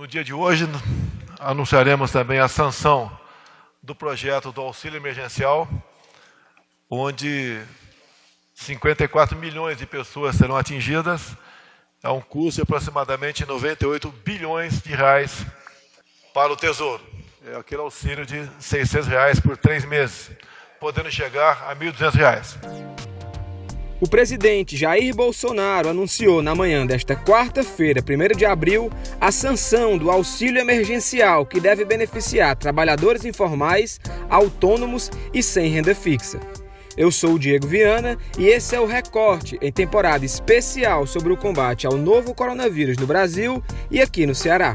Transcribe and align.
No 0.00 0.06
dia 0.06 0.24
de 0.24 0.32
hoje, 0.32 0.66
anunciaremos 1.38 2.10
também 2.10 2.38
a 2.38 2.48
sanção 2.48 3.14
do 3.82 3.94
projeto 3.94 4.50
do 4.50 4.62
auxílio 4.62 4.96
emergencial, 4.96 5.68
onde 6.88 7.60
54 8.54 9.36
milhões 9.36 9.76
de 9.76 9.84
pessoas 9.84 10.36
serão 10.36 10.56
atingidas, 10.56 11.36
a 12.02 12.14
um 12.14 12.20
custo 12.22 12.54
de 12.54 12.62
aproximadamente 12.62 13.44
98 13.44 14.10
bilhões 14.24 14.80
de 14.80 14.94
reais 14.94 15.44
para 16.32 16.50
o 16.50 16.56
Tesouro. 16.56 17.04
É 17.44 17.56
aquele 17.58 17.82
auxílio 17.82 18.24
de 18.24 18.48
600 18.58 19.06
reais 19.06 19.38
por 19.38 19.58
três 19.58 19.84
meses, 19.84 20.30
podendo 20.80 21.10
chegar 21.10 21.70
a 21.70 21.76
1.200 21.76 22.14
reais. 22.14 22.58
O 24.00 24.08
presidente 24.08 24.78
Jair 24.78 25.14
Bolsonaro 25.14 25.90
anunciou 25.90 26.40
na 26.40 26.54
manhã 26.54 26.86
desta 26.86 27.14
quarta-feira, 27.14 28.00
1 28.00 28.34
de 28.34 28.46
abril, 28.46 28.90
a 29.20 29.30
sanção 29.30 29.98
do 29.98 30.10
auxílio 30.10 30.58
emergencial 30.58 31.44
que 31.44 31.60
deve 31.60 31.84
beneficiar 31.84 32.56
trabalhadores 32.56 33.26
informais, 33.26 34.00
autônomos 34.30 35.10
e 35.34 35.42
sem 35.42 35.70
renda 35.70 35.94
fixa. 35.94 36.40
Eu 36.96 37.12
sou 37.12 37.34
o 37.34 37.38
Diego 37.38 37.66
Viana 37.66 38.16
e 38.38 38.46
esse 38.46 38.74
é 38.74 38.80
o 38.80 38.86
Recorte 38.86 39.58
em 39.60 39.70
temporada 39.70 40.24
especial 40.24 41.06
sobre 41.06 41.30
o 41.32 41.36
combate 41.36 41.86
ao 41.86 41.98
novo 41.98 42.34
coronavírus 42.34 42.96
no 42.96 43.06
Brasil 43.06 43.62
e 43.90 44.00
aqui 44.00 44.24
no 44.24 44.34
Ceará. 44.34 44.74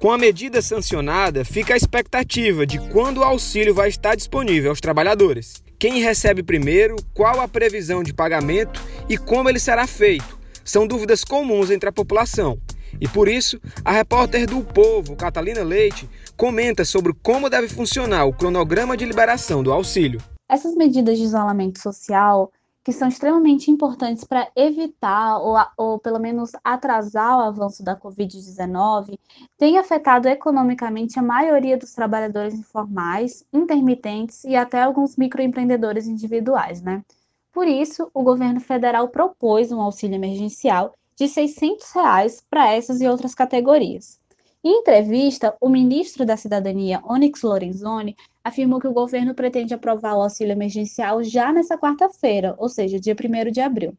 Com 0.00 0.10
a 0.10 0.16
medida 0.16 0.62
sancionada, 0.62 1.44
fica 1.44 1.74
a 1.74 1.76
expectativa 1.76 2.64
de 2.64 2.78
quando 2.88 3.18
o 3.18 3.22
auxílio 3.22 3.74
vai 3.74 3.90
estar 3.90 4.14
disponível 4.14 4.70
aos 4.70 4.80
trabalhadores. 4.80 5.62
Quem 5.78 6.00
recebe 6.00 6.42
primeiro, 6.42 6.96
qual 7.12 7.38
a 7.38 7.46
previsão 7.46 8.02
de 8.02 8.14
pagamento 8.14 8.80
e 9.10 9.18
como 9.18 9.50
ele 9.50 9.58
será 9.58 9.86
feito. 9.86 10.40
São 10.64 10.86
dúvidas 10.86 11.22
comuns 11.22 11.70
entre 11.70 11.86
a 11.86 11.92
população. 11.92 12.58
E 12.98 13.06
por 13.06 13.28
isso, 13.28 13.60
a 13.84 13.92
repórter 13.92 14.46
do 14.46 14.62
Povo, 14.62 15.14
Catalina 15.14 15.62
Leite, 15.62 16.08
comenta 16.34 16.82
sobre 16.82 17.12
como 17.22 17.50
deve 17.50 17.68
funcionar 17.68 18.24
o 18.24 18.32
cronograma 18.32 18.96
de 18.96 19.04
liberação 19.04 19.62
do 19.62 19.70
auxílio. 19.70 20.22
Essas 20.48 20.74
medidas 20.76 21.18
de 21.18 21.24
isolamento 21.24 21.78
social 21.78 22.50
que 22.82 22.92
são 22.92 23.08
extremamente 23.08 23.70
importantes 23.70 24.24
para 24.24 24.50
evitar 24.56 25.38
ou, 25.38 25.56
ou, 25.76 25.98
pelo 25.98 26.18
menos 26.18 26.52
atrasar 26.64 27.38
o 27.38 27.42
avanço 27.42 27.82
da 27.84 27.94
Covid-19, 27.94 29.18
tem 29.58 29.78
afetado 29.78 30.28
economicamente 30.28 31.18
a 31.18 31.22
maioria 31.22 31.76
dos 31.76 31.92
trabalhadores 31.92 32.54
informais, 32.54 33.44
intermitentes 33.52 34.44
e 34.44 34.56
até 34.56 34.82
alguns 34.82 35.16
microempreendedores 35.16 36.06
individuais, 36.06 36.80
né? 36.80 37.04
Por 37.52 37.66
isso, 37.66 38.10
o 38.14 38.22
governo 38.22 38.60
federal 38.60 39.08
propôs 39.08 39.72
um 39.72 39.80
auxílio 39.80 40.14
emergencial 40.14 40.94
de 41.16 41.28
600 41.28 41.92
reais 41.92 42.42
para 42.48 42.72
essas 42.72 43.00
e 43.00 43.08
outras 43.08 43.34
categorias. 43.34 44.18
Em 44.62 44.80
entrevista, 44.80 45.56
o 45.60 45.68
ministro 45.68 46.24
da 46.24 46.36
Cidadania, 46.36 47.00
Onyx 47.04 47.42
Lorenzoni, 47.42 48.14
afirmou 48.44 48.80
que 48.80 48.88
o 48.88 48.92
governo 48.92 49.34
pretende 49.34 49.74
aprovar 49.74 50.16
o 50.16 50.22
auxílio 50.22 50.52
emergencial 50.52 51.22
já 51.22 51.52
nessa 51.52 51.76
quarta-feira, 51.78 52.54
ou 52.58 52.68
seja, 52.68 52.98
dia 52.98 53.14
1 53.14 53.50
de 53.50 53.60
abril. 53.60 53.94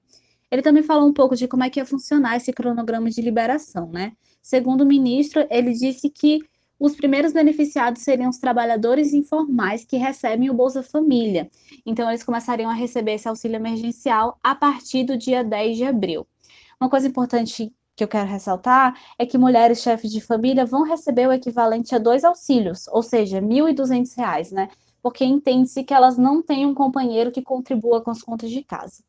Ele 0.49 0.61
também 0.61 0.83
falou 0.83 1.07
um 1.07 1.13
pouco 1.13 1.35
de 1.35 1.47
como 1.47 1.63
é 1.63 1.69
que 1.69 1.79
ia 1.79 1.85
funcionar 1.85 2.35
esse 2.35 2.51
cronograma 2.51 3.09
de 3.09 3.21
liberação, 3.21 3.89
né? 3.89 4.13
Segundo 4.41 4.81
o 4.81 4.85
ministro, 4.85 5.45
ele 5.49 5.71
disse 5.71 6.09
que 6.09 6.39
os 6.79 6.95
primeiros 6.95 7.31
beneficiados 7.31 8.01
seriam 8.01 8.29
os 8.29 8.39
trabalhadores 8.39 9.13
informais 9.13 9.85
que 9.85 9.97
recebem 9.97 10.49
o 10.49 10.53
Bolsa 10.53 10.81
Família. 10.81 11.49
Então, 11.85 12.09
eles 12.09 12.23
começariam 12.23 12.71
a 12.71 12.73
receber 12.73 13.13
esse 13.13 13.27
auxílio 13.27 13.55
emergencial 13.55 14.39
a 14.43 14.55
partir 14.55 15.03
do 15.03 15.15
dia 15.15 15.43
10 15.43 15.77
de 15.77 15.83
abril. 15.85 16.25
Uma 16.79 16.89
coisa 16.89 17.07
importante 17.07 17.71
que 17.95 18.03
eu 18.03 18.07
quero 18.07 18.27
ressaltar 18.29 18.93
é 19.17 19.25
que 19.25 19.37
mulheres 19.37 19.81
chefes 19.81 20.11
de 20.11 20.21
família 20.21 20.65
vão 20.65 20.83
receber 20.83 21.27
o 21.27 21.33
equivalente 21.33 21.95
a 21.95 21.99
dois 21.99 22.23
auxílios, 22.23 22.87
ou 22.89 23.03
seja, 23.03 23.39
R$ 23.39 23.45
1.200, 23.45 24.51
né? 24.51 24.69
Porque 25.01 25.25
entende-se 25.25 25.83
que 25.83 25.93
elas 25.93 26.17
não 26.17 26.41
têm 26.43 26.65
um 26.65 26.73
companheiro 26.73 27.31
que 27.31 27.41
contribua 27.41 28.01
com 28.01 28.11
as 28.11 28.21
contas 28.21 28.49
de 28.51 28.63
casa. 28.63 29.03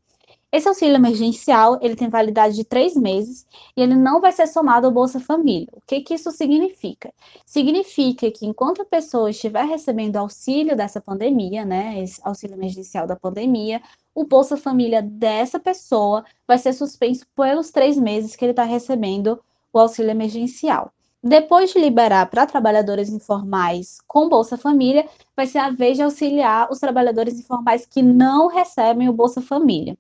Esse 0.52 0.68
auxílio 0.68 0.96
emergencial, 0.96 1.78
ele 1.80 1.96
tem 1.96 2.10
validade 2.10 2.54
de 2.54 2.62
três 2.62 2.94
meses 2.94 3.46
e 3.74 3.80
ele 3.80 3.94
não 3.94 4.20
vai 4.20 4.30
ser 4.32 4.46
somado 4.46 4.86
ao 4.86 4.92
Bolsa 4.92 5.18
Família. 5.18 5.68
O 5.72 5.80
que, 5.86 6.02
que 6.02 6.12
isso 6.12 6.30
significa? 6.30 7.10
Significa 7.46 8.30
que 8.30 8.44
enquanto 8.44 8.82
a 8.82 8.84
pessoa 8.84 9.30
estiver 9.30 9.64
recebendo 9.64 10.18
auxílio 10.18 10.76
dessa 10.76 11.00
pandemia, 11.00 11.64
né, 11.64 11.98
esse 12.02 12.20
auxílio 12.22 12.54
emergencial 12.54 13.06
da 13.06 13.16
pandemia, 13.16 13.80
o 14.14 14.26
Bolsa 14.26 14.58
Família 14.58 15.00
dessa 15.00 15.58
pessoa 15.58 16.22
vai 16.46 16.58
ser 16.58 16.74
suspenso 16.74 17.24
pelos 17.34 17.70
três 17.70 17.96
meses 17.96 18.36
que 18.36 18.44
ele 18.44 18.52
está 18.52 18.64
recebendo 18.64 19.40
o 19.72 19.78
auxílio 19.78 20.10
emergencial. 20.10 20.92
Depois 21.24 21.72
de 21.72 21.78
liberar 21.78 22.28
para 22.28 22.44
trabalhadores 22.44 23.08
informais 23.08 24.00
com 24.06 24.28
Bolsa 24.28 24.58
Família, 24.58 25.08
vai 25.34 25.46
ser 25.46 25.58
a 25.58 25.70
vez 25.70 25.96
de 25.96 26.02
auxiliar 26.02 26.70
os 26.70 26.78
trabalhadores 26.78 27.38
informais 27.38 27.86
que 27.86 28.02
não 28.02 28.48
recebem 28.48 29.08
o 29.08 29.14
Bolsa 29.14 29.40
Família. 29.40 29.96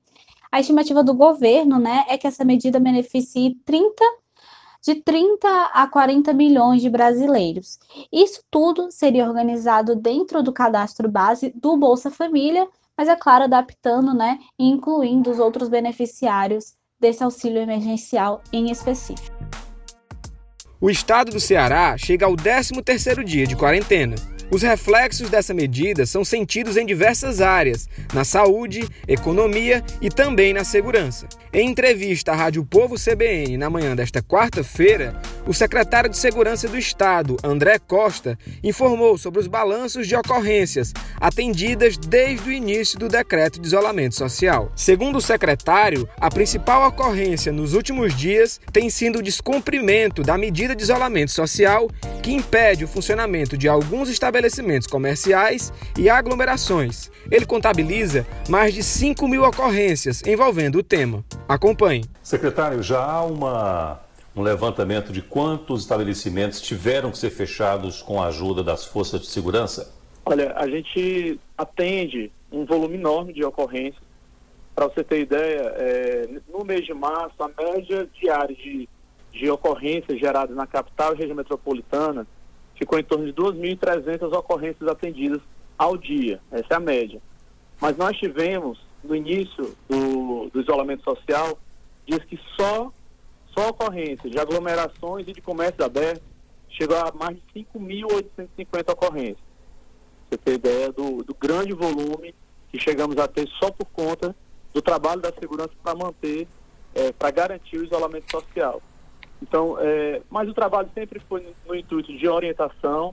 A 0.52 0.60
estimativa 0.60 1.02
do 1.02 1.14
governo 1.14 1.78
né, 1.78 2.04
é 2.08 2.18
que 2.18 2.26
essa 2.26 2.44
medida 2.44 2.78
beneficie 2.78 3.56
30 3.64 4.04
de 4.84 4.96
30 4.96 5.48
a 5.72 5.86
40 5.86 6.34
milhões 6.34 6.82
de 6.82 6.90
brasileiros. 6.90 7.78
Isso 8.12 8.42
tudo 8.50 8.90
seria 8.90 9.26
organizado 9.26 9.96
dentro 9.96 10.42
do 10.42 10.52
cadastro 10.52 11.08
base 11.08 11.54
do 11.54 11.74
Bolsa 11.78 12.10
Família, 12.10 12.68
mas 12.94 13.08
é 13.08 13.16
claro, 13.16 13.44
adaptando, 13.44 14.12
né, 14.12 14.38
e 14.58 14.68
incluindo 14.68 15.30
os 15.30 15.38
outros 15.38 15.70
beneficiários 15.70 16.74
desse 17.00 17.24
auxílio 17.24 17.62
emergencial 17.62 18.42
em 18.52 18.70
específico. 18.70 19.34
O 20.78 20.90
estado 20.90 21.30
do 21.30 21.40
Ceará 21.40 21.96
chega 21.96 22.26
ao 22.26 22.36
13º 22.36 23.24
dia 23.24 23.46
de 23.46 23.56
quarentena. 23.56 24.16
Os 24.52 24.60
reflexos 24.60 25.30
dessa 25.30 25.54
medida 25.54 26.04
são 26.04 26.22
sentidos 26.22 26.76
em 26.76 26.84
diversas 26.84 27.40
áreas, 27.40 27.88
na 28.12 28.22
saúde, 28.22 28.86
economia 29.08 29.82
e 29.98 30.10
também 30.10 30.52
na 30.52 30.62
segurança. 30.62 31.26
Em 31.54 31.70
entrevista 31.70 32.32
à 32.32 32.36
Rádio 32.36 32.62
Povo 32.62 32.96
CBN 32.96 33.56
na 33.56 33.70
manhã 33.70 33.96
desta 33.96 34.22
quarta-feira, 34.22 35.18
o 35.46 35.54
secretário 35.54 36.10
de 36.10 36.18
Segurança 36.18 36.68
do 36.68 36.76
Estado, 36.76 37.38
André 37.42 37.78
Costa, 37.78 38.38
informou 38.62 39.16
sobre 39.16 39.40
os 39.40 39.46
balanços 39.46 40.06
de 40.06 40.14
ocorrências 40.14 40.92
atendidas 41.18 41.96
desde 41.96 42.50
o 42.50 42.52
início 42.52 42.98
do 42.98 43.08
decreto 43.08 43.58
de 43.58 43.66
isolamento 43.66 44.16
social. 44.16 44.70
Segundo 44.76 45.16
o 45.16 45.22
secretário, 45.22 46.06
a 46.20 46.28
principal 46.28 46.86
ocorrência 46.86 47.50
nos 47.50 47.72
últimos 47.72 48.14
dias 48.14 48.60
tem 48.70 48.90
sido 48.90 49.20
o 49.20 49.22
descumprimento 49.22 50.22
da 50.22 50.36
medida 50.36 50.76
de 50.76 50.82
isolamento 50.82 51.30
social 51.30 51.88
que 52.22 52.32
impede 52.32 52.84
o 52.84 52.88
funcionamento 52.88 53.56
de 53.56 53.66
alguns 53.66 54.10
estabelecimentos 54.10 54.41
comerciais 54.88 55.72
e 55.98 56.08
aglomerações. 56.08 57.10
Ele 57.30 57.46
contabiliza 57.46 58.26
mais 58.48 58.74
de 58.74 58.82
5 58.82 59.26
mil 59.28 59.44
ocorrências 59.44 60.22
envolvendo 60.26 60.78
o 60.78 60.82
tema. 60.82 61.24
Acompanhe. 61.48 62.04
Secretário, 62.22 62.82
já 62.82 63.04
há 63.04 63.24
uma 63.24 64.00
um 64.34 64.42
levantamento 64.42 65.12
de 65.12 65.20
quantos 65.20 65.82
estabelecimentos 65.82 66.60
tiveram 66.60 67.10
que 67.10 67.18
ser 67.18 67.30
fechados 67.30 68.00
com 68.00 68.20
a 68.20 68.28
ajuda 68.28 68.64
das 68.64 68.84
forças 68.84 69.20
de 69.20 69.26
segurança? 69.26 69.94
Olha, 70.24 70.54
a 70.56 70.66
gente 70.66 71.38
atende 71.56 72.32
um 72.50 72.64
volume 72.64 72.96
enorme 72.96 73.32
de 73.32 73.44
ocorrências. 73.44 74.02
Para 74.74 74.86
você 74.86 75.04
ter 75.04 75.20
ideia, 75.20 75.74
é, 75.76 76.28
no 76.48 76.64
mês 76.64 76.86
de 76.86 76.94
março, 76.94 77.34
a 77.40 77.48
média 77.48 78.08
diária 78.18 78.54
de, 78.54 78.88
de 79.30 79.50
ocorrências 79.50 80.18
geradas 80.18 80.56
na 80.56 80.66
capital 80.66 81.14
e 81.14 81.18
região 81.18 81.36
metropolitana 81.36 82.26
ficou 82.82 82.98
em 82.98 83.04
torno 83.04 83.24
de 83.24 83.32
2.300 83.32 84.36
ocorrências 84.36 84.88
atendidas 84.88 85.40
ao 85.78 85.96
dia. 85.96 86.40
Essa 86.50 86.66
é 86.70 86.74
a 86.74 86.80
média. 86.80 87.22
Mas 87.80 87.96
nós 87.96 88.16
tivemos, 88.16 88.78
no 89.04 89.14
início 89.14 89.76
do, 89.88 90.50
do 90.50 90.60
isolamento 90.60 91.04
social, 91.04 91.58
dias 92.06 92.24
que 92.24 92.38
só 92.56 92.92
só 93.56 93.68
ocorrências 93.68 94.32
de 94.32 94.38
aglomerações 94.38 95.28
e 95.28 95.32
de 95.32 95.40
comércio 95.42 95.84
aberto 95.84 96.22
chegou 96.70 96.96
a 96.96 97.12
mais 97.12 97.36
de 97.36 97.66
5.850 97.74 98.92
ocorrências. 98.92 99.52
Você 100.28 100.38
tem 100.38 100.54
ideia 100.54 100.90
do, 100.90 101.22
do 101.22 101.34
grande 101.34 101.74
volume 101.74 102.34
que 102.70 102.78
chegamos 102.78 103.18
a 103.18 103.28
ter 103.28 103.46
só 103.60 103.70
por 103.70 103.86
conta 103.92 104.34
do 104.72 104.80
trabalho 104.80 105.20
da 105.20 105.30
segurança 105.38 105.72
para 105.82 105.94
manter, 105.94 106.48
é, 106.94 107.12
para 107.12 107.30
garantir 107.30 107.76
o 107.76 107.84
isolamento 107.84 108.30
social. 108.30 108.80
Então, 109.42 109.76
é, 109.80 110.22
mas 110.30 110.48
o 110.48 110.54
trabalho 110.54 110.88
sempre 110.94 111.18
foi 111.18 111.40
no, 111.40 111.50
no 111.66 111.74
intuito 111.74 112.16
de 112.16 112.28
orientação, 112.28 113.12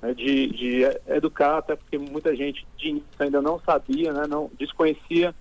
né, 0.00 0.14
de, 0.14 0.46
de, 0.46 0.82
educar, 1.08 1.58
até 1.58 1.74
porque 1.74 1.98
muita 1.98 2.34
gente 2.36 2.64
de 2.76 3.02
ainda 3.18 3.42
não 3.42 3.58
sabia, 3.58 4.12
né, 4.12 4.24
não 4.28 4.48
desconhecia 4.56 5.34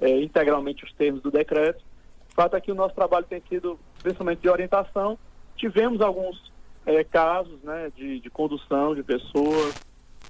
é, 0.00 0.22
integralmente 0.22 0.84
os 0.84 0.92
termos 0.94 1.20
do 1.20 1.30
decreto. 1.30 1.84
O 2.30 2.34
fato 2.34 2.56
é 2.56 2.60
que 2.60 2.72
o 2.72 2.74
nosso 2.74 2.94
trabalho 2.94 3.26
tem 3.28 3.42
sido 3.46 3.78
principalmente 4.02 4.40
de 4.40 4.48
orientação. 4.48 5.18
Tivemos 5.54 6.00
alguns 6.00 6.50
é, 6.86 7.04
casos 7.04 7.62
né, 7.62 7.92
de, 7.94 8.20
de, 8.20 8.30
condução 8.30 8.94
de 8.94 9.02
pessoas, 9.02 9.74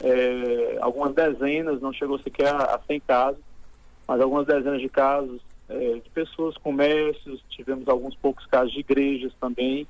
é, 0.00 0.78
algumas 0.80 1.14
dezenas, 1.14 1.80
não 1.80 1.92
chegou 1.92 2.18
sequer 2.18 2.52
a, 2.52 2.74
a 2.74 2.80
100 2.80 3.00
casos, 3.00 3.42
mas 4.06 4.20
algumas 4.20 4.46
dezenas 4.46 4.80
de 4.80 4.88
casos 4.88 5.40
é, 5.68 5.94
de 5.94 6.10
pessoas, 6.10 6.56
comércios, 6.58 7.42
tivemos 7.48 7.88
alguns 7.88 8.14
poucos 8.14 8.44
casos 8.46 8.72
de 8.72 8.80
igrejas 8.80 9.32
também, 9.40 9.86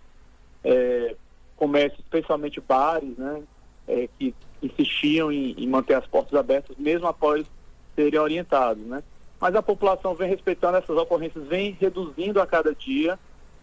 é, 0.62 1.17
comércios, 1.56 2.00
especialmente 2.00 2.61
bares, 2.61 3.17
né, 3.17 3.43
é, 3.88 4.09
que 4.19 4.35
insistiam 4.62 5.31
em, 5.31 5.53
em, 5.59 5.67
manter 5.69 5.94
as 5.94 6.06
portas 6.06 6.38
abertas 6.38 6.76
mesmo 6.76 7.06
após 7.06 7.47
serem 7.94 8.19
orientados, 8.19 8.85
né. 8.85 9.03
Mas 9.41 9.55
a 9.55 9.62
população 9.62 10.15
vem 10.15 10.29
respeitando 10.29 10.79
essas 10.79 10.97
ocorrências, 10.97 11.47
vem 11.47 11.76
reduzindo 11.79 12.41
a 12.41 12.47
cada 12.47 12.75
dia. 12.75 13.19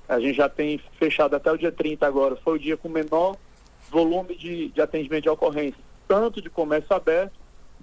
A 0.07 0.19
gente 0.19 0.35
já 0.35 0.47
tem 0.47 0.79
fechado 0.99 1.35
até 1.35 1.51
o 1.51 1.57
dia 1.57 1.71
30 1.71 2.05
agora, 2.05 2.35
foi 2.35 2.55
o 2.57 2.59
dia 2.59 2.77
com 2.77 2.87
menor 2.87 3.35
volume 3.89 4.35
de, 4.35 4.67
de 4.67 4.81
atendimento 4.81 5.23
de 5.23 5.29
ocorrências, 5.29 5.83
tanto 6.07 6.41
de 6.41 6.49
comércio 6.49 6.95
aberto 6.95 7.33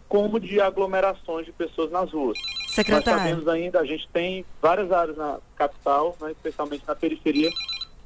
como 0.08 0.38
de 0.38 0.60
aglomerações 0.60 1.44
de 1.44 1.52
pessoas 1.52 1.90
nas 1.90 2.12
ruas. 2.12 2.38
Secretário. 2.78 3.18
Nós 3.18 3.28
sabemos 3.28 3.48
ainda, 3.48 3.80
a 3.80 3.84
gente 3.84 4.08
tem 4.12 4.44
várias 4.62 4.92
áreas 4.92 5.16
na 5.16 5.38
capital, 5.56 6.16
né, 6.20 6.30
especialmente 6.30 6.84
na 6.86 6.94
periferia, 6.94 7.50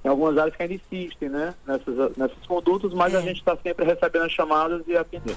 em 0.03 0.09
algumas 0.09 0.39
áreas 0.39 0.57
que 0.57 0.63
ainda 0.63 0.75
insistem 0.75 1.29
né, 1.29 1.55
nessas, 1.67 2.17
nessas 2.17 2.47
condutas, 2.47 2.93
mas 2.95 3.13
é. 3.13 3.19
a 3.19 3.21
gente 3.21 3.39
está 3.39 3.55
sempre 3.63 3.85
recebendo 3.85 4.25
as 4.25 4.33
chamadas 4.33 4.83
e 4.87 4.97
atendendo. 4.97 5.37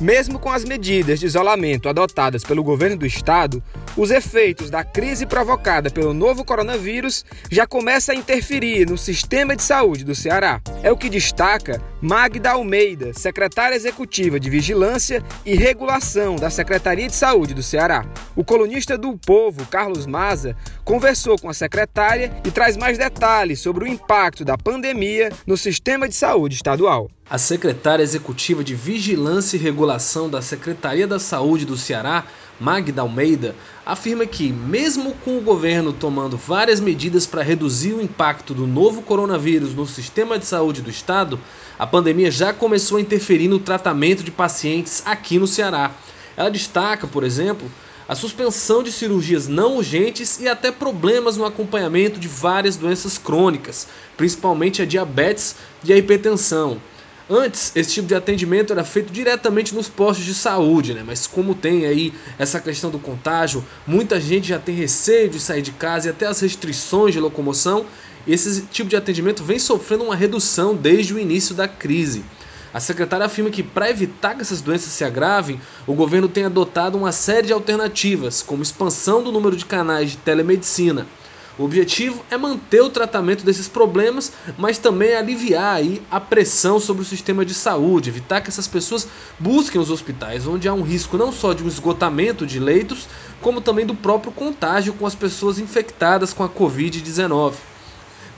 Mesmo 0.00 0.38
com 0.38 0.50
as 0.50 0.64
medidas 0.64 1.20
de 1.20 1.26
isolamento 1.26 1.86
adotadas 1.86 2.42
pelo 2.42 2.64
governo 2.64 2.96
do 2.96 3.04
estado, 3.04 3.62
os 3.94 4.10
efeitos 4.10 4.70
da 4.70 4.82
crise 4.82 5.26
provocada 5.26 5.90
pelo 5.90 6.14
novo 6.14 6.42
coronavírus 6.42 7.22
já 7.50 7.66
começam 7.66 8.14
a 8.14 8.18
interferir 8.18 8.88
no 8.88 8.96
sistema 8.96 9.54
de 9.54 9.62
saúde 9.62 10.02
do 10.02 10.14
Ceará. 10.14 10.62
É 10.82 10.90
o 10.90 10.96
que 10.96 11.10
destaca 11.10 11.82
Magda 12.02 12.52
Almeida, 12.52 13.12
secretária 13.12 13.76
executiva 13.76 14.40
de 14.40 14.48
Vigilância 14.48 15.22
e 15.44 15.54
Regulação 15.54 16.36
da 16.36 16.48
Secretaria 16.48 17.06
de 17.06 17.14
Saúde 17.14 17.52
do 17.52 17.62
Ceará. 17.62 18.06
O 18.34 18.42
colunista 18.42 18.96
do 18.96 19.18
Povo, 19.18 19.66
Carlos 19.66 20.06
Maza, 20.06 20.56
conversou 20.82 21.38
com 21.38 21.50
a 21.50 21.54
secretária 21.54 22.32
e 22.42 22.50
traz 22.50 22.74
mais 22.74 22.96
detalhes 22.96 23.60
sobre 23.60 23.84
o 23.84 23.86
impacto 23.86 24.46
da 24.46 24.56
pandemia 24.56 25.30
no 25.46 25.58
sistema 25.58 26.08
de 26.08 26.14
saúde 26.14 26.54
estadual. 26.54 27.10
A 27.28 27.36
secretária 27.36 28.02
executiva 28.02 28.64
de 28.64 28.74
Vigilância 28.74 29.56
e 29.56 29.60
Regulação 29.60 30.28
da 30.28 30.40
Secretaria 30.40 31.06
da 31.06 31.18
Saúde 31.18 31.66
do 31.66 31.76
Ceará, 31.76 32.24
Magda 32.60 33.00
Almeida, 33.00 33.56
afirma 33.86 34.26
que, 34.26 34.52
mesmo 34.52 35.14
com 35.24 35.38
o 35.38 35.40
governo 35.40 35.94
tomando 35.94 36.36
várias 36.36 36.78
medidas 36.78 37.26
para 37.26 37.42
reduzir 37.42 37.94
o 37.94 38.02
impacto 38.02 38.52
do 38.52 38.66
novo 38.66 39.00
coronavírus 39.00 39.74
no 39.74 39.86
sistema 39.86 40.38
de 40.38 40.44
saúde 40.44 40.82
do 40.82 40.90
estado, 40.90 41.40
a 41.78 41.86
pandemia 41.86 42.30
já 42.30 42.52
começou 42.52 42.98
a 42.98 43.00
interferir 43.00 43.48
no 43.48 43.58
tratamento 43.58 44.22
de 44.22 44.30
pacientes 44.30 45.02
aqui 45.06 45.38
no 45.38 45.46
Ceará. 45.46 45.92
Ela 46.36 46.50
destaca, 46.50 47.06
por 47.06 47.24
exemplo, 47.24 47.66
a 48.06 48.14
suspensão 48.14 48.82
de 48.82 48.92
cirurgias 48.92 49.48
não 49.48 49.76
urgentes 49.76 50.38
e 50.38 50.46
até 50.46 50.70
problemas 50.70 51.38
no 51.38 51.46
acompanhamento 51.46 52.20
de 52.20 52.28
várias 52.28 52.76
doenças 52.76 53.16
crônicas, 53.16 53.88
principalmente 54.18 54.82
a 54.82 54.84
diabetes 54.84 55.56
e 55.82 55.94
a 55.94 55.96
hipertensão. 55.96 56.78
Antes, 57.32 57.70
esse 57.76 57.94
tipo 57.94 58.08
de 58.08 58.14
atendimento 58.16 58.72
era 58.72 58.82
feito 58.82 59.12
diretamente 59.12 59.72
nos 59.72 59.88
postos 59.88 60.24
de 60.24 60.34
saúde, 60.34 60.94
né? 60.94 61.04
Mas 61.06 61.28
como 61.28 61.54
tem 61.54 61.86
aí 61.86 62.12
essa 62.36 62.58
questão 62.58 62.90
do 62.90 62.98
contágio, 62.98 63.64
muita 63.86 64.20
gente 64.20 64.48
já 64.48 64.58
tem 64.58 64.74
receio 64.74 65.30
de 65.30 65.38
sair 65.38 65.62
de 65.62 65.70
casa 65.70 66.08
e 66.08 66.10
até 66.10 66.26
as 66.26 66.40
restrições 66.40 67.14
de 67.14 67.20
locomoção, 67.20 67.86
esse 68.26 68.62
tipo 68.62 68.90
de 68.90 68.96
atendimento 68.96 69.44
vem 69.44 69.60
sofrendo 69.60 70.02
uma 70.02 70.16
redução 70.16 70.74
desde 70.74 71.14
o 71.14 71.20
início 71.20 71.54
da 71.54 71.68
crise. 71.68 72.24
A 72.74 72.80
secretária 72.80 73.26
afirma 73.26 73.48
que, 73.48 73.62
para 73.62 73.88
evitar 73.88 74.34
que 74.34 74.42
essas 74.42 74.60
doenças 74.60 74.92
se 74.92 75.04
agravem, 75.04 75.60
o 75.86 75.94
governo 75.94 76.28
tem 76.28 76.46
adotado 76.46 76.98
uma 76.98 77.12
série 77.12 77.46
de 77.46 77.52
alternativas, 77.52 78.42
como 78.42 78.62
expansão 78.62 79.22
do 79.22 79.30
número 79.30 79.54
de 79.54 79.64
canais 79.64 80.10
de 80.10 80.16
telemedicina, 80.16 81.06
o 81.60 81.64
objetivo 81.64 82.24
é 82.30 82.38
manter 82.38 82.80
o 82.80 82.88
tratamento 82.88 83.44
desses 83.44 83.68
problemas, 83.68 84.32
mas 84.56 84.78
também 84.78 85.14
aliviar 85.14 85.76
aí 85.76 86.00
a 86.10 86.18
pressão 86.18 86.80
sobre 86.80 87.02
o 87.02 87.04
sistema 87.04 87.44
de 87.44 87.52
saúde, 87.52 88.08
evitar 88.08 88.40
que 88.40 88.48
essas 88.48 88.66
pessoas 88.66 89.06
busquem 89.38 89.78
os 89.78 89.90
hospitais, 89.90 90.46
onde 90.46 90.66
há 90.66 90.72
um 90.72 90.80
risco 90.80 91.18
não 91.18 91.30
só 91.30 91.52
de 91.52 91.62
um 91.62 91.68
esgotamento 91.68 92.46
de 92.46 92.58
leitos, 92.58 93.06
como 93.42 93.60
também 93.60 93.84
do 93.84 93.94
próprio 93.94 94.32
contágio 94.32 94.94
com 94.94 95.04
as 95.04 95.14
pessoas 95.14 95.58
infectadas 95.58 96.32
com 96.32 96.42
a 96.42 96.48
Covid-19. 96.48 97.52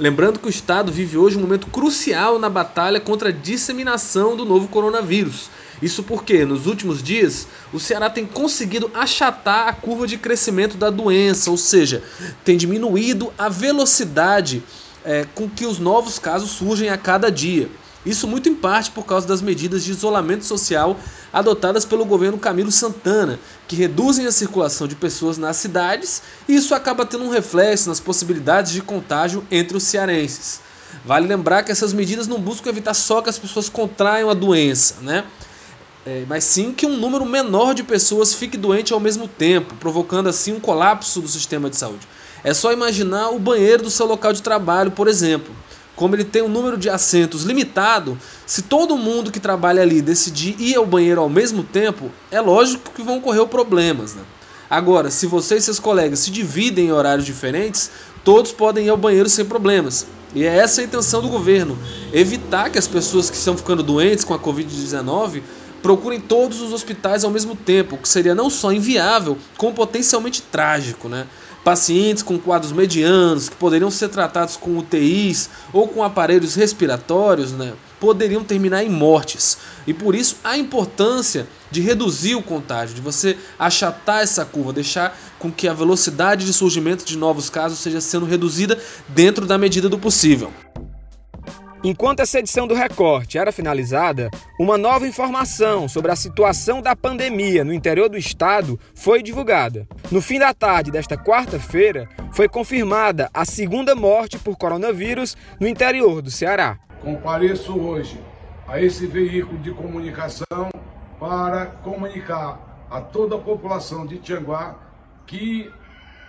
Lembrando 0.01 0.41
que 0.41 0.49
o 0.49 0.51
Estado 0.51 0.91
vive 0.91 1.17
hoje 1.17 1.39
um 1.39 1.43
momento 1.43 1.69
crucial 1.69 2.41
na 2.41 2.51
batalha 2.51 2.99
contra 2.99 3.29
a 3.29 3.33
disseminação 3.33 4.37
do 4.37 4.45
novo 4.45 4.67
coronavírus. 4.67 5.49
Isso 5.83 6.05
porque, 6.05 6.45
nos 6.45 6.67
últimos 6.67 7.03
dias, 7.03 7.49
o 7.73 7.81
Ceará 7.81 8.09
tem 8.09 8.25
conseguido 8.25 8.89
achatar 8.95 9.67
a 9.67 9.73
curva 9.73 10.07
de 10.07 10.17
crescimento 10.17 10.77
da 10.77 10.89
doença, 10.91 11.51
ou 11.51 11.57
seja, 11.57 12.05
tem 12.45 12.57
diminuído 12.57 13.33
a 13.37 13.49
velocidade 13.49 14.63
é, 15.05 15.27
com 15.35 15.51
que 15.51 15.67
os 15.67 15.81
novos 15.81 16.21
casos 16.21 16.53
surgem 16.53 16.89
a 16.89 16.97
cada 16.97 17.31
dia. 17.31 17.69
Isso 18.07 18.27
muito 18.29 18.49
em 18.49 18.55
parte 18.55 18.91
por 18.91 19.05
causa 19.05 19.27
das 19.27 19.43
medidas 19.43 19.85
de 19.85 19.91
isolamento 19.91 20.45
social 20.45 20.97
adotadas 21.33 21.85
pelo 21.85 22.05
governo 22.05 22.39
Camilo 22.39 22.71
Santana, 22.71 23.39
que 23.67 23.75
reduzem 23.75 24.27
a 24.27 24.33
circulação 24.33 24.87
de 24.87 24.95
pessoas 24.95 25.39
nas 25.39 25.57
cidades, 25.57 26.23
e 26.49 26.55
isso 26.55 26.75
acaba 26.75 27.07
tendo 27.07 27.25
um 27.25 27.31
reflexo 27.31 27.89
nas 27.89 28.01
possibilidades 28.01 28.73
de 28.73 28.83
contágio 28.83 29.45
entre 29.51 29.77
os 29.77 29.83
cearenses. 29.83 30.61
Vale 31.05 31.27
lembrar 31.27 31.63
que 31.63 31.73
essas 31.73 31.93
medidas 31.93 32.29
não 32.29 32.41
buscam 32.41 32.71
evitar 32.71 32.95
só 32.95 33.23
que 33.23 33.31
as 33.31 33.39
pessoas 33.39 33.69
contraiam 33.69 34.31
a 34.31 34.35
doença, 34.35 34.97
né? 35.01 35.25
É, 36.05 36.25
mas 36.29 36.43
sim 36.43 36.73
que 36.73 36.85
um 36.85 36.97
número 36.97 37.25
menor 37.25 37.75
de 37.75 37.85
pessoas 37.85 38.35
fique 38.35 38.57
doente 38.57 38.93
ao 38.93 38.99
mesmo 38.99 39.29
tempo, 39.29 39.75
provocando 39.77 40.29
assim 40.29 40.53
um 40.53 40.59
colapso 40.59 41.21
do 41.21 41.29
sistema 41.29 41.71
de 41.71 41.77
saúde. 41.77 42.09
É 42.43 42.53
só 42.53 42.73
imaginar 42.73 43.31
o 43.31 43.39
banheiro 43.39 43.85
do 43.85 43.91
seu 43.91 44.07
local 44.07 44.33
de 44.33 44.43
trabalho, 44.43 44.91
por 44.91 45.07
exemplo. 45.07 45.55
Como 45.95 46.17
ele 46.17 46.25
tem 46.25 46.43
um 46.43 46.49
número 46.49 46.77
de 46.77 46.91
assentos 46.91 47.45
limitado, 47.45 48.19
se 48.45 48.63
todo 48.63 48.97
mundo 48.97 49.31
que 49.31 49.39
trabalha 49.39 49.83
ali 49.83 50.03
decidir 50.03 50.57
ir 50.59 50.75
ao 50.75 50.85
banheiro 50.85 51.21
ao 51.21 51.29
mesmo 51.29 51.63
tempo, 51.63 52.11
é 52.33 52.41
lógico 52.41 52.91
que 52.93 53.03
vão 53.03 53.19
ocorrer 53.19 53.47
problemas. 53.47 54.15
Né? 54.15 54.23
Agora, 54.69 55.11
se 55.11 55.27
você 55.27 55.57
e 55.57 55.61
seus 55.61 55.79
colegas 55.79 56.21
se 56.21 56.33
dividem 56.33 56.87
em 56.87 56.93
horários 56.93 57.27
diferentes, 57.27 57.91
todos 58.25 58.51
podem 58.51 58.87
ir 58.87 58.89
ao 58.89 58.97
banheiro 58.97 59.29
sem 59.29 59.45
problemas. 59.45 60.07
E 60.35 60.45
é 60.45 60.57
essa 60.57 60.81
a 60.81 60.85
intenção 60.85 61.23
do 61.23 61.29
governo: 61.29 61.79
evitar 62.13 62.71
que 62.71 62.79
as 62.79 62.89
pessoas 62.89 63.31
que 63.31 63.37
estão 63.37 63.57
ficando 63.57 63.83
doentes 63.83 64.25
com 64.25 64.35
a 64.35 64.39
Covid-19 64.39 65.43
procurem 65.83 66.21
todos 66.21 66.61
os 66.61 66.73
hospitais 66.73 67.25
ao 67.25 67.31
mesmo 67.31 67.57
tempo, 67.57 67.97
o 67.97 67.99
que 67.99 68.09
seria 68.09 68.35
não 68.35 68.49
só 68.49 68.73
inviável, 68.73 69.37
como 69.59 69.75
potencialmente 69.75 70.41
trágico, 70.41 71.09
né? 71.09 71.27
Pacientes 71.65 72.23
com 72.23 72.39
quadros 72.39 72.73
medianos, 72.73 73.49
que 73.49 73.57
poderiam 73.57 73.91
ser 73.91 74.09
tratados 74.09 74.57
com 74.57 74.79
UTIs 74.79 75.49
ou 75.73 75.87
com 75.87 76.03
aparelhos 76.03 76.57
respiratórios, 76.57 77.53
né, 77.53 77.75
poderiam 78.01 78.43
terminar 78.43 78.83
em 78.83 78.89
mortes. 78.89 79.59
E 79.87 79.95
por 79.95 80.13
isso 80.13 80.39
a 80.43 80.59
importância 80.59 81.47
de 81.71 81.81
reduzir 81.81 82.35
o 82.35 82.43
contágio, 82.43 82.97
de 82.97 83.01
você 83.01 83.39
achatar 83.57 84.23
essa 84.23 84.45
curva, 84.45 84.73
deixar 84.73 85.17
com 85.39 85.53
que 85.53 85.69
a 85.69 85.73
velocidade 85.73 86.45
de 86.45 86.53
surgimento 86.53 87.05
de 87.05 87.17
novos 87.17 87.49
casos 87.49 87.79
seja 87.79 88.01
sendo 88.01 88.27
reduzida 88.27 88.77
dentro 89.09 89.47
da 89.47 89.57
medida 89.57 89.89
do 89.89 90.01
possível. 90.01 90.53
Enquanto 91.85 92.21
essa 92.21 92.39
edição 92.39 92.69
do 92.69 92.77
Recorte 92.77 93.39
era 93.39 93.51
finalizada, 93.51 94.31
uma 94.57 94.79
nova 94.79 95.05
informação 95.05 95.89
sobre 95.89 96.13
a 96.13 96.17
situação 96.17 96.81
da 96.81 96.95
pandemia 96.95 97.65
no 97.65 97.73
interior 97.73 98.09
do 98.09 98.17
estado 98.17 98.79
foi 98.95 99.21
divulgada. 99.21 99.89
No 100.09 100.23
fim 100.23 100.39
da 100.39 100.55
tarde 100.55 100.93
desta 100.93 101.17
quarta-feira, 101.17 102.09
foi 102.33 102.49
confirmada 102.49 103.29
a 103.35 103.45
segunda 103.45 103.97
morte 103.97 104.39
por 104.39 104.57
coronavírus 104.57 105.37
no 105.59 105.67
interior 105.67 106.23
do 106.23 106.31
Ceará. 106.31 106.79
Compareço 107.01 107.77
hoje 107.77 108.21
a 108.69 108.81
esse 108.81 109.05
veículo 109.05 109.59
de 109.59 109.73
comunicação 109.73 110.71
para 111.19 111.67
comunicar 111.67 112.87
a 112.89 113.01
toda 113.01 113.35
a 113.35 113.41
população 113.41 114.07
de 114.07 114.19
Tianguá 114.19 114.79
que 115.27 115.69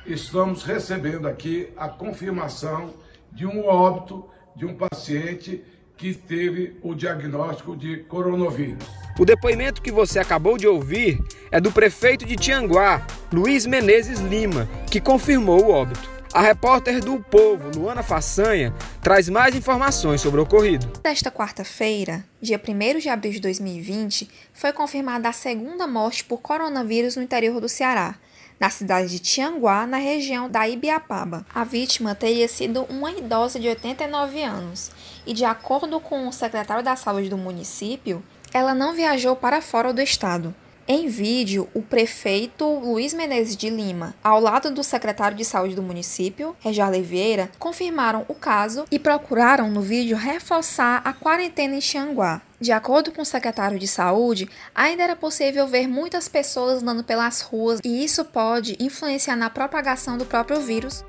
estamos 0.04 0.64
recebendo 0.64 1.28
aqui 1.28 1.70
a 1.78 1.88
confirmação 1.88 2.92
de 3.32 3.46
um 3.46 3.68
óbito 3.68 4.34
de 4.56 4.66
um 4.66 4.76
paciente 4.76 5.64
que 5.98 6.14
teve 6.14 6.78
o 6.82 6.94
diagnóstico 6.94 7.76
de 7.76 7.98
coronavírus. 7.98 8.84
O 9.18 9.26
depoimento 9.26 9.82
que 9.82 9.92
você 9.92 10.20
acabou 10.20 10.58
de 10.58 10.68
ouvir 10.68 11.24
é 11.52 11.62
do 11.62 11.72
prefeito 11.72 12.26
de 12.26 12.36
Tianguá, 12.36 13.06
Luiz 13.32 13.66
Menezes 13.66 14.20
Lima, 14.20 14.68
que 14.90 15.00
confirmou 15.00 15.66
o 15.66 15.70
óbito. 15.70 16.12
A 16.34 16.42
repórter 16.42 17.00
do 17.00 17.20
Povo, 17.20 17.70
Luana 17.80 18.02
Façanha, 18.02 18.74
traz 19.04 19.30
mais 19.30 19.56
informações 19.56 20.20
sobre 20.20 20.40
o 20.40 20.44
ocorrido. 20.44 20.92
Nesta 21.04 21.30
quarta-feira, 21.30 22.26
dia 22.42 22.60
1 22.60 22.98
de 22.98 23.08
abril 23.08 23.34
de 23.34 23.40
2020, 23.40 24.28
foi 24.52 24.74
confirmada 24.74 25.30
a 25.30 25.32
segunda 25.32 25.86
morte 25.86 26.24
por 26.24 26.42
coronavírus 26.42 27.16
no 27.16 27.22
interior 27.22 27.62
do 27.62 27.70
Ceará 27.70 28.16
na 28.60 28.70
cidade 28.70 29.10
de 29.10 29.20
Tianguá, 29.20 29.86
na 29.86 29.98
região 29.98 30.50
da 30.50 30.68
Ibiapaba. 30.68 31.46
A 31.54 31.64
vítima 31.64 32.16
teria 32.16 32.48
sido 32.48 32.84
uma 32.90 33.12
idosa 33.12 33.60
de 33.60 33.68
89 33.68 34.44
anos 34.44 34.92
e, 35.26 35.34
de 35.34 35.46
acordo 35.46 36.00
com 36.00 36.28
o 36.28 36.34
secretário 36.34 36.84
da 36.84 36.96
Saúde 36.96 37.30
do 37.30 37.38
município, 37.38 38.24
ela 38.54 38.74
não 38.74 38.94
viajou 38.94 39.36
para 39.36 39.62
fora 39.62 39.92
do 39.92 40.02
estado. 40.02 40.54
Em 40.86 41.08
vídeo, 41.08 41.70
o 41.74 41.82
prefeito 41.82 42.66
Luiz 42.66 43.14
Menezes 43.14 43.56
de 43.56 43.70
Lima, 43.70 44.14
ao 44.22 44.42
lado 44.42 44.70
do 44.70 44.84
secretário 44.84 45.38
de 45.38 45.46
saúde 45.46 45.76
do 45.76 45.82
município, 45.82 46.54
Regiar 46.60 46.90
Oliveira, 46.90 47.50
confirmaram 47.58 48.26
o 48.28 48.36
caso 48.36 48.84
e 48.92 49.00
procuraram 49.00 49.72
no 49.72 49.80
vídeo 49.80 50.18
reforçar 50.18 51.02
a 51.06 51.14
quarentena 51.14 51.76
em 51.76 51.80
Xanguá. 51.80 52.42
De 52.64 52.72
acordo 52.72 53.12
com 53.12 53.24
o 53.24 53.26
secretário 53.26 53.78
de 53.78 53.86
saúde, 53.86 54.50
ainda 54.74 55.04
era 55.04 55.18
possível 55.18 55.68
ver 55.68 55.86
muitas 55.86 56.30
pessoas 56.30 56.82
andando 56.82 57.04
pelas 57.04 57.42
ruas 57.42 57.82
e 57.84 58.06
isso 58.06 58.24
pode 58.24 58.78
influenciar 58.80 59.36
na 59.36 59.50
propagação 59.50 60.18
do 60.18 60.26
próprio 60.26 60.62
vírus. 60.62 61.04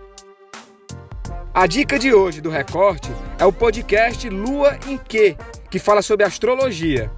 A 1.55 1.69
dica 1.69 1.97
de 1.97 2.13
hoje 2.13 2.41
do 2.41 2.51
Recorte 2.51 3.09
é 3.39 3.47
o 3.47 3.53
podcast 3.53 4.29
Lua 4.29 4.77
em 4.89 4.99
Que, 4.99 5.37
que 5.71 5.79
fala 5.79 6.03
sobre 6.03 6.27
astrologia. 6.27 7.09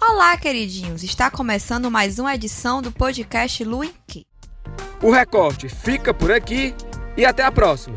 Olá, 0.00 0.36
queridinhos! 0.36 1.04
Está 1.04 1.30
começando 1.30 1.92
mais 1.92 2.18
uma 2.18 2.34
edição 2.34 2.82
do 2.82 2.90
podcast 2.90 3.62
Lu 3.62 3.84
em 3.84 3.94
Que. 4.04 4.26
O 5.00 5.12
recorte 5.12 5.68
fica 5.68 6.12
por 6.12 6.32
aqui 6.32 6.74
e 7.16 7.24
até 7.24 7.44
a 7.44 7.52
próxima. 7.52 7.96